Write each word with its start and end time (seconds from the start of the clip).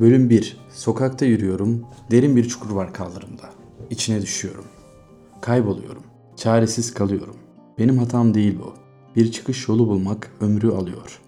Bölüm 0.00 0.30
1. 0.30 0.56
Sokakta 0.70 1.24
yürüyorum. 1.24 1.84
Derin 2.10 2.36
bir 2.36 2.48
çukur 2.48 2.70
var 2.70 2.92
kaldırımda. 2.92 3.50
İçine 3.90 4.22
düşüyorum. 4.22 4.64
Kayboluyorum. 5.40 6.02
Çaresiz 6.36 6.94
kalıyorum. 6.94 7.36
Benim 7.78 7.98
hatam 7.98 8.34
değil 8.34 8.58
bu. 8.58 8.74
Bir 9.16 9.32
çıkış 9.32 9.68
yolu 9.68 9.88
bulmak 9.88 10.30
ömrü 10.40 10.70
alıyor. 10.70 11.20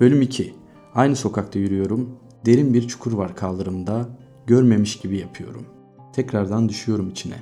Bölüm 0.00 0.22
2. 0.22 0.54
Aynı 0.94 1.16
sokakta 1.16 1.58
yürüyorum. 1.58 2.10
Derin 2.46 2.74
bir 2.74 2.88
çukur 2.88 3.12
var 3.12 3.36
kaldırımda. 3.36 4.08
Görmemiş 4.46 4.98
gibi 4.98 5.18
yapıyorum. 5.18 5.66
Tekrardan 6.12 6.68
düşüyorum 6.68 7.10
içine. 7.10 7.36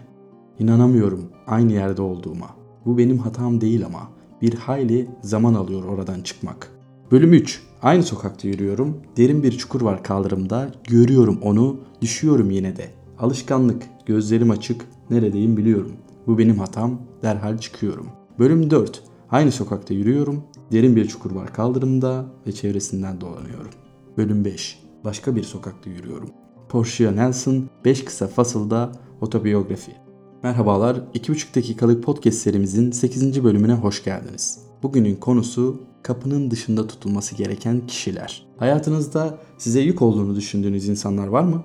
İnanamıyorum 0.58 1.30
aynı 1.46 1.72
yerde 1.72 2.02
olduğuma. 2.02 2.50
Bu 2.86 2.98
benim 2.98 3.18
hatam 3.18 3.60
değil 3.60 3.86
ama 3.86 4.10
bir 4.42 4.54
hayli 4.54 5.08
zaman 5.22 5.54
alıyor 5.54 5.84
oradan 5.84 6.20
çıkmak. 6.20 6.70
Bölüm 7.10 7.32
3. 7.32 7.62
Aynı 7.84 8.02
sokakta 8.02 8.48
yürüyorum. 8.48 8.96
Derin 9.16 9.42
bir 9.42 9.58
çukur 9.58 9.80
var 9.80 10.02
kaldırımda. 10.02 10.72
Görüyorum 10.84 11.38
onu. 11.42 11.80
Düşüyorum 12.00 12.50
yine 12.50 12.76
de. 12.76 12.90
Alışkanlık. 13.18 13.82
Gözlerim 14.06 14.50
açık. 14.50 14.86
Neredeyim 15.10 15.56
biliyorum. 15.56 15.92
Bu 16.26 16.38
benim 16.38 16.58
hatam. 16.58 17.00
Derhal 17.22 17.58
çıkıyorum. 17.58 18.06
Bölüm 18.38 18.70
4. 18.70 19.02
Aynı 19.30 19.52
sokakta 19.52 19.94
yürüyorum. 19.94 20.42
Derin 20.72 20.96
bir 20.96 21.08
çukur 21.08 21.30
var 21.30 21.52
kaldırımda 21.52 22.24
ve 22.46 22.52
çevresinden 22.52 23.20
dolanıyorum. 23.20 23.70
Bölüm 24.16 24.44
5. 24.44 24.82
Başka 25.04 25.36
bir 25.36 25.42
sokakta 25.42 25.90
yürüyorum. 25.90 26.30
Portia 26.68 27.10
Nelson 27.10 27.68
5 27.84 28.04
kısa 28.04 28.26
fasılda 28.26 28.92
otobiyografi. 29.20 29.92
Merhabalar, 30.42 30.96
2,5 30.96 31.54
dakikalık 31.54 32.04
podcast 32.04 32.38
serimizin 32.38 32.90
8. 32.90 33.44
bölümüne 33.44 33.74
hoş 33.74 34.04
geldiniz. 34.04 34.58
Bugünün 34.82 35.16
konusu 35.16 35.80
kapının 36.04 36.50
dışında 36.50 36.86
tutulması 36.86 37.34
gereken 37.34 37.86
kişiler. 37.86 38.46
Hayatınızda 38.58 39.38
size 39.58 39.80
yük 39.80 40.02
olduğunu 40.02 40.36
düşündüğünüz 40.36 40.88
insanlar 40.88 41.26
var 41.26 41.42
mı? 41.42 41.64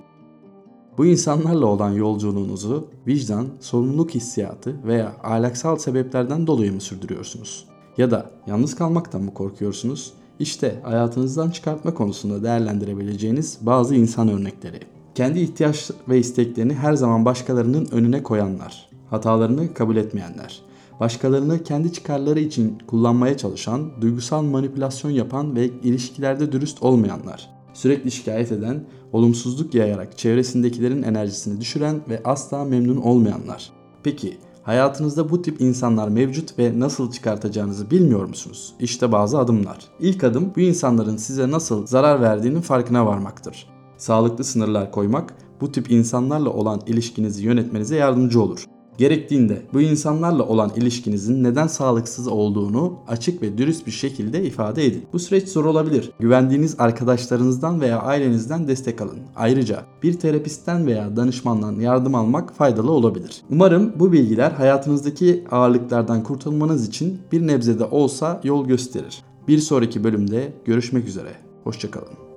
Bu 0.98 1.06
insanlarla 1.06 1.66
olan 1.66 1.90
yolculuğunuzu 1.90 2.88
vicdan, 3.06 3.48
sorumluluk 3.60 4.10
hissiyatı 4.10 4.76
veya 4.84 5.12
ahlaksal 5.22 5.76
sebeplerden 5.76 6.46
dolayı 6.46 6.72
mı 6.72 6.80
sürdürüyorsunuz? 6.80 7.68
Ya 7.96 8.10
da 8.10 8.30
yalnız 8.46 8.74
kalmaktan 8.74 9.22
mı 9.22 9.34
korkuyorsunuz? 9.34 10.12
İşte 10.38 10.80
hayatınızdan 10.82 11.50
çıkartma 11.50 11.94
konusunda 11.94 12.42
değerlendirebileceğiniz 12.42 13.58
bazı 13.60 13.94
insan 13.94 14.28
örnekleri. 14.28 14.80
Kendi 15.14 15.40
ihtiyaç 15.40 15.90
ve 16.08 16.18
isteklerini 16.18 16.74
her 16.74 16.92
zaman 16.92 17.24
başkalarının 17.24 17.88
önüne 17.92 18.22
koyanlar, 18.22 18.88
hatalarını 19.10 19.74
kabul 19.74 19.96
etmeyenler, 19.96 20.62
başkalarını 21.00 21.62
kendi 21.62 21.92
çıkarları 21.92 22.40
için 22.40 22.78
kullanmaya 22.86 23.36
çalışan, 23.36 23.90
duygusal 24.00 24.42
manipülasyon 24.42 25.10
yapan 25.10 25.56
ve 25.56 25.66
ilişkilerde 25.66 26.52
dürüst 26.52 26.82
olmayanlar, 26.82 27.50
sürekli 27.72 28.10
şikayet 28.10 28.52
eden, 28.52 28.84
olumsuzluk 29.12 29.74
yayarak 29.74 30.18
çevresindekilerin 30.18 31.02
enerjisini 31.02 31.60
düşüren 31.60 32.00
ve 32.08 32.22
asla 32.24 32.64
memnun 32.64 32.96
olmayanlar. 32.96 33.72
Peki 34.02 34.38
hayatınızda 34.62 35.30
bu 35.30 35.42
tip 35.42 35.60
insanlar 35.60 36.08
mevcut 36.08 36.58
ve 36.58 36.80
nasıl 36.80 37.12
çıkartacağınızı 37.12 37.90
bilmiyor 37.90 38.24
musunuz? 38.24 38.74
İşte 38.80 39.12
bazı 39.12 39.38
adımlar. 39.38 39.78
İlk 40.00 40.24
adım 40.24 40.52
bu 40.56 40.60
insanların 40.60 41.16
size 41.16 41.50
nasıl 41.50 41.86
zarar 41.86 42.20
verdiğinin 42.20 42.60
farkına 42.60 43.06
varmaktır. 43.06 43.66
Sağlıklı 43.96 44.44
sınırlar 44.44 44.92
koymak 44.92 45.34
bu 45.60 45.72
tip 45.72 45.90
insanlarla 45.90 46.50
olan 46.50 46.80
ilişkinizi 46.86 47.44
yönetmenize 47.44 47.96
yardımcı 47.96 48.42
olur. 48.42 48.64
Gerektiğinde 48.98 49.62
bu 49.72 49.80
insanlarla 49.80 50.42
olan 50.42 50.70
ilişkinizin 50.76 51.44
neden 51.44 51.66
sağlıksız 51.66 52.28
olduğunu 52.28 52.98
açık 53.08 53.42
ve 53.42 53.58
dürüst 53.58 53.86
bir 53.86 53.92
şekilde 53.92 54.44
ifade 54.44 54.86
edin. 54.86 55.04
Bu 55.12 55.18
süreç 55.18 55.48
zor 55.48 55.64
olabilir. 55.64 56.12
Güvendiğiniz 56.18 56.74
arkadaşlarınızdan 56.78 57.80
veya 57.80 57.98
ailenizden 58.00 58.68
destek 58.68 59.00
alın. 59.00 59.18
Ayrıca 59.36 59.82
bir 60.02 60.12
terapistten 60.12 60.86
veya 60.86 61.16
danışmandan 61.16 61.80
yardım 61.80 62.14
almak 62.14 62.54
faydalı 62.54 62.90
olabilir. 62.90 63.42
Umarım 63.50 63.92
bu 63.96 64.12
bilgiler 64.12 64.50
hayatınızdaki 64.50 65.44
ağırlıklardan 65.50 66.22
kurtulmanız 66.22 66.88
için 66.88 67.18
bir 67.32 67.46
nebzede 67.46 67.84
olsa 67.84 68.40
yol 68.44 68.66
gösterir. 68.66 69.22
Bir 69.48 69.58
sonraki 69.58 70.04
bölümde 70.04 70.52
görüşmek 70.64 71.08
üzere. 71.08 71.32
Hoşçakalın. 71.64 72.29